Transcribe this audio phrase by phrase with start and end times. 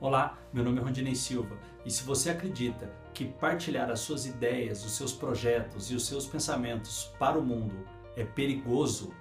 [0.00, 4.84] Olá, meu nome é Rondinei Silva e se você acredita que partilhar as suas ideias,
[4.84, 7.76] os seus projetos e os seus pensamentos para o mundo
[8.16, 9.12] é perigoso,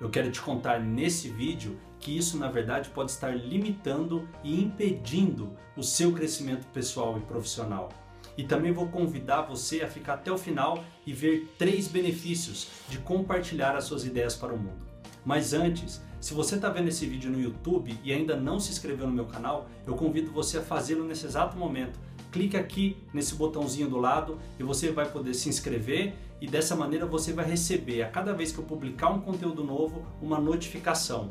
[0.00, 5.54] eu quero te contar nesse vídeo que isso na verdade pode estar limitando e impedindo
[5.76, 7.90] o seu crescimento pessoal e profissional.
[8.38, 12.98] E também vou convidar você a ficar até o final e ver três benefícios de
[12.98, 14.86] compartilhar as suas ideias para o mundo.
[15.24, 19.06] Mas antes, se você está vendo esse vídeo no YouTube e ainda não se inscreveu
[19.06, 22.00] no meu canal, eu convido você a fazê-lo nesse exato momento.
[22.32, 27.06] Clique aqui nesse botãozinho do lado e você vai poder se inscrever e dessa maneira
[27.06, 31.30] você vai receber a cada vez que eu publicar um conteúdo novo uma notificação.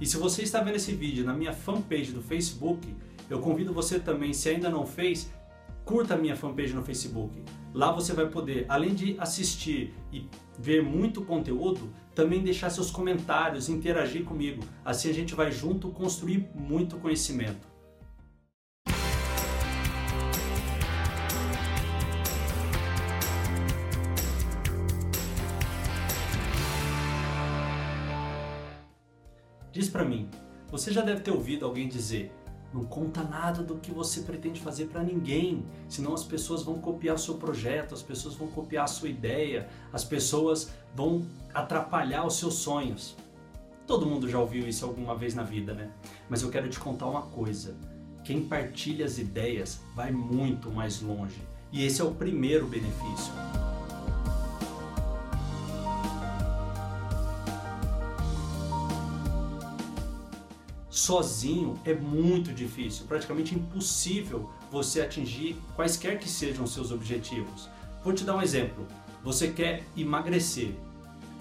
[0.00, 2.96] E se você está vendo esse vídeo na minha fanpage do Facebook,
[3.28, 5.30] eu convido você também, se ainda não fez,
[5.90, 7.42] curta a minha fanpage no Facebook.
[7.74, 10.24] Lá você vai poder, além de assistir e
[10.56, 14.62] ver muito conteúdo, também deixar seus comentários, interagir comigo.
[14.84, 17.68] Assim a gente vai junto construir muito conhecimento.
[29.72, 30.28] Diz para mim,
[30.70, 32.30] você já deve ter ouvido alguém dizer:
[32.72, 37.18] não conta nada do que você pretende fazer para ninguém, senão as pessoas vão copiar
[37.18, 43.16] seu projeto, as pessoas vão copiar sua ideia, as pessoas vão atrapalhar os seus sonhos.
[43.86, 45.90] Todo mundo já ouviu isso alguma vez na vida, né?
[46.28, 47.76] Mas eu quero te contar uma coisa:
[48.22, 51.42] quem partilha as ideias vai muito mais longe.
[51.72, 53.32] E esse é o primeiro benefício.
[61.10, 67.68] Sozinho é muito difícil, praticamente impossível você atingir quaisquer que sejam seus objetivos.
[68.04, 68.86] Vou te dar um exemplo.
[69.24, 70.72] Você quer emagrecer.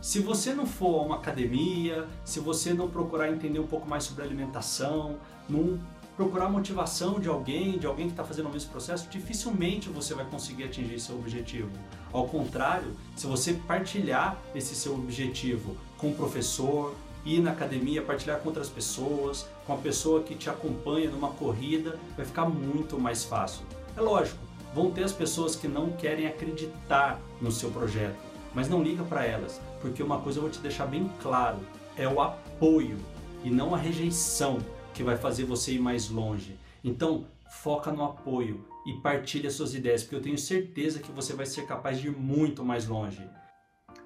[0.00, 4.04] Se você não for a uma academia, se você não procurar entender um pouco mais
[4.04, 5.16] sobre alimentação,
[5.48, 5.80] não
[6.16, 10.24] procurar motivação de alguém, de alguém que está fazendo o mesmo processo, dificilmente você vai
[10.26, 11.70] conseguir atingir seu objetivo.
[12.12, 16.94] Ao contrário, se você partilhar esse seu objetivo com o professor,
[17.26, 21.98] ir na academia, partilhar com outras pessoas, com a pessoa que te acompanha numa corrida,
[22.16, 23.66] vai ficar muito mais fácil.
[23.96, 24.38] É lógico,
[24.72, 28.16] vão ter as pessoas que não querem acreditar no seu projeto,
[28.54, 31.58] mas não liga para elas, porque uma coisa eu vou te deixar bem claro,
[31.96, 32.96] é o apoio
[33.42, 34.58] e não a rejeição
[34.94, 36.56] que vai fazer você ir mais longe.
[36.84, 41.46] Então, foca no apoio e partilha suas ideias, porque eu tenho certeza que você vai
[41.46, 43.20] ser capaz de ir muito mais longe.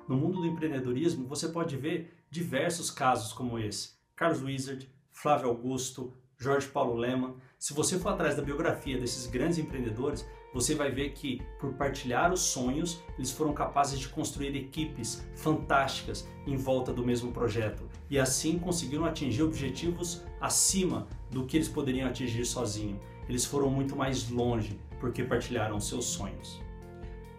[0.09, 3.91] No mundo do empreendedorismo, você pode ver diversos casos como esse.
[4.15, 7.35] Carlos Wizard, Flávio Augusto, Jorge Paulo Leman.
[7.59, 12.33] Se você for atrás da biografia desses grandes empreendedores, você vai ver que, por partilhar
[12.33, 18.19] os sonhos, eles foram capazes de construir equipes fantásticas em volta do mesmo projeto e
[18.19, 23.01] assim conseguiram atingir objetivos acima do que eles poderiam atingir sozinhos.
[23.29, 26.61] Eles foram muito mais longe porque partilharam seus sonhos.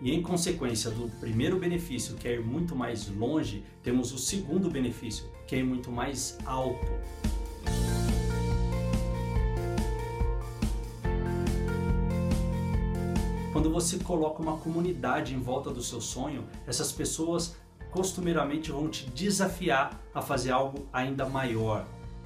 [0.01, 4.67] E em consequência do primeiro benefício, que é ir muito mais longe, temos o segundo
[4.67, 6.91] benefício, que é ir muito mais alto.
[13.53, 17.55] Quando você coloca uma comunidade em volta do seu sonho, essas pessoas
[17.91, 21.85] costumeiramente vão te desafiar a fazer algo ainda maior.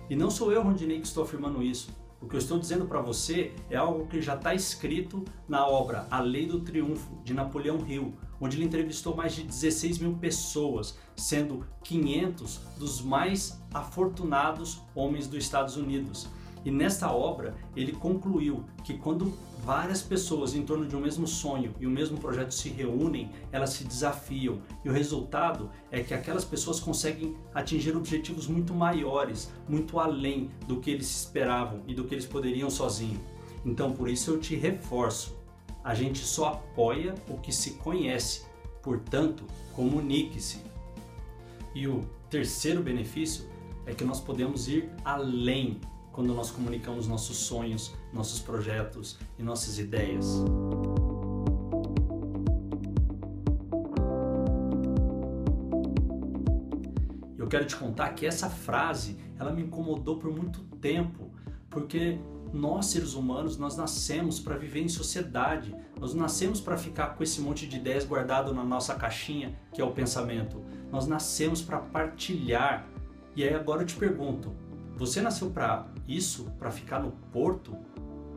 [0.09, 1.89] E não sou eu, Rondinei, que estou afirmando isso.
[2.25, 6.07] O que eu estou dizendo para você é algo que já está escrito na obra
[6.09, 10.97] A Lei do Triunfo, de Napoleão Hill, onde ele entrevistou mais de 16 mil pessoas,
[11.15, 16.27] sendo 500 dos mais afortunados homens dos Estados Unidos.
[16.65, 19.31] E nesta obra ele concluiu que quando
[19.63, 23.69] várias pessoas em torno de um mesmo sonho e um mesmo projeto se reúnem, elas
[23.69, 24.59] se desafiam.
[24.83, 30.79] E o resultado é que aquelas pessoas conseguem atingir objetivos muito maiores, muito além do
[30.79, 33.21] que eles esperavam e do que eles poderiam sozinhos.
[33.63, 35.35] Então por isso eu te reforço.
[35.83, 38.43] A gente só apoia o que se conhece.
[38.81, 39.43] Portanto,
[39.73, 40.59] comunique-se.
[41.75, 43.45] E o terceiro benefício
[43.85, 45.79] é que nós podemos ir além
[46.15, 50.25] quando nós comunicamos nossos sonhos, nossos projetos e nossas ideias.
[57.37, 61.33] Eu quero te contar que essa frase, ela me incomodou por muito tempo,
[61.69, 62.17] porque
[62.53, 65.75] nós seres humanos, nós nascemos para viver em sociedade.
[65.99, 69.83] Nós nascemos para ficar com esse monte de ideias guardado na nossa caixinha, que é
[69.83, 70.63] o pensamento.
[70.89, 72.87] Nós nascemos para partilhar.
[73.35, 74.55] E aí agora eu te pergunto,
[74.95, 77.75] você nasceu para isso, para ficar no porto?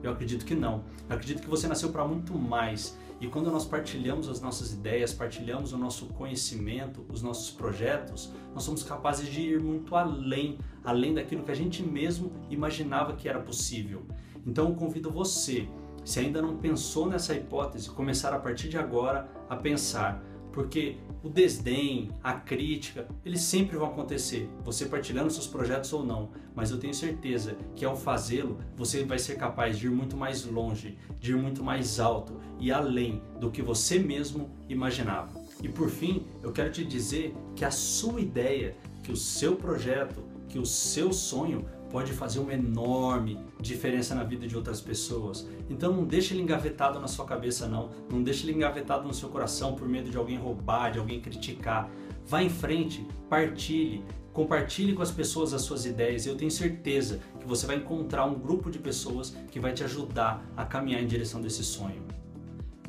[0.03, 0.85] Eu acredito que não.
[1.09, 2.97] Eu acredito que você nasceu para muito mais.
[3.21, 8.63] E quando nós partilhamos as nossas ideias, partilhamos o nosso conhecimento, os nossos projetos, nós
[8.63, 13.41] somos capazes de ir muito além, além daquilo que a gente mesmo imaginava que era
[13.41, 14.07] possível.
[14.47, 15.69] Então eu convido você,
[16.05, 20.23] se ainda não pensou nessa hipótese, começar a partir de agora a pensar
[20.53, 26.31] porque o desdém, a crítica, eles sempre vão acontecer, você partilhando seus projetos ou não,
[26.55, 30.45] mas eu tenho certeza que ao fazê-lo, você vai ser capaz de ir muito mais
[30.45, 35.41] longe, de ir muito mais alto e além do que você mesmo imaginava.
[35.63, 40.23] E por fim, eu quero te dizer que a sua ideia, que o seu projeto,
[40.49, 45.49] que o seu sonho pode fazer uma enorme diferença na vida de outras pessoas.
[45.69, 49.29] Então não deixe ele engavetado na sua cabeça não, não deixe ele engavetado no seu
[49.29, 51.91] coração por medo de alguém roubar, de alguém criticar.
[52.27, 56.27] Vá em frente, partilhe, compartilhe com as pessoas as suas ideias.
[56.27, 60.45] Eu tenho certeza que você vai encontrar um grupo de pessoas que vai te ajudar
[60.57, 62.03] a caminhar em direção desse sonho.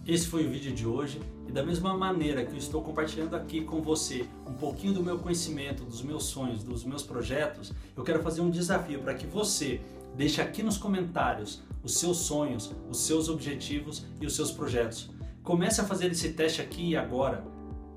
[0.09, 3.61] Esse foi o vídeo de hoje e da mesma maneira que eu estou compartilhando aqui
[3.61, 8.23] com você um pouquinho do meu conhecimento, dos meus sonhos, dos meus projetos, eu quero
[8.23, 9.79] fazer um desafio para que você
[10.15, 15.11] deixe aqui nos comentários os seus sonhos, os seus objetivos e os seus projetos.
[15.43, 17.43] Comece a fazer esse teste aqui e agora.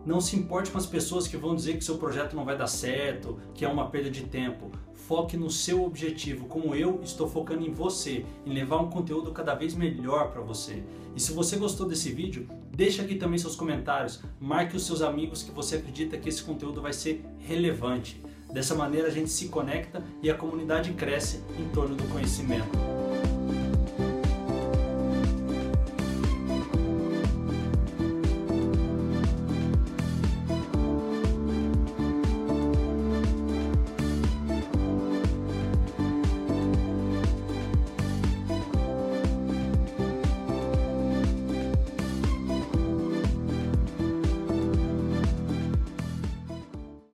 [0.05, 2.67] Não se importe com as pessoas que vão dizer que seu projeto não vai dar
[2.67, 4.71] certo, que é uma perda de tempo.
[4.95, 9.55] Foque no seu objetivo, como eu estou focando em você, em levar um conteúdo cada
[9.55, 10.83] vez melhor para você.
[11.15, 15.43] E se você gostou desse vídeo, deixe aqui também seus comentários, marque os seus amigos
[15.43, 18.21] que você acredita que esse conteúdo vai ser relevante.
[18.53, 23.12] Dessa maneira a gente se conecta e a comunidade cresce em torno do conhecimento.